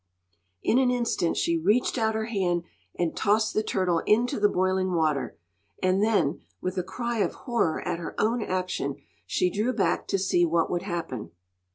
In 0.63 0.79
an 0.79 0.89
instant 0.89 1.37
she 1.37 1.59
reached 1.59 1.95
out 1.95 2.15
her 2.15 2.25
hand 2.25 2.63
and 2.97 3.15
tossed 3.15 3.53
the 3.53 3.61
turtle 3.61 3.99
into 4.07 4.39
the 4.39 4.49
boiling 4.49 4.95
water; 4.95 5.37
and 5.83 6.01
then, 6.01 6.39
with 6.59 6.75
a 6.79 6.83
cry 6.83 7.19
of 7.19 7.35
horror 7.45 7.87
at 7.87 7.99
her 7.99 8.15
own 8.19 8.41
action, 8.41 8.95
she 9.27 9.51
drew 9.51 9.73
back 9.73 10.07
to 10.07 10.17
see 10.17 10.43
what 10.43 10.71
would 10.71 10.81
happen. 10.81 11.29